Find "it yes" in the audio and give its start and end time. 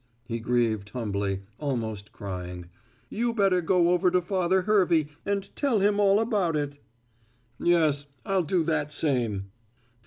6.55-8.07